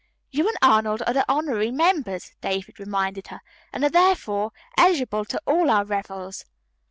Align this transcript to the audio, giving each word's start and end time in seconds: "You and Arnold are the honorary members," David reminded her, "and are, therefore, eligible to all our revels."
"You 0.31 0.47
and 0.47 0.57
Arnold 0.63 1.03
are 1.05 1.13
the 1.13 1.23
honorary 1.29 1.69
members," 1.69 2.31
David 2.41 2.79
reminded 2.79 3.27
her, 3.27 3.39
"and 3.71 3.83
are, 3.83 3.89
therefore, 3.91 4.51
eligible 4.75 5.25
to 5.25 5.39
all 5.45 5.69
our 5.69 5.85
revels." 5.85 6.43